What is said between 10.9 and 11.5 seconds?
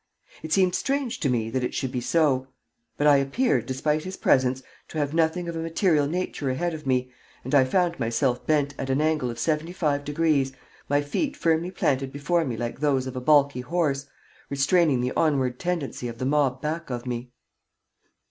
feet